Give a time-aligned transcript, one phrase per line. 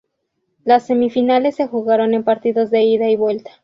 [0.65, 3.51] Las semifinales se jugaron en partidos de ida y vuelta.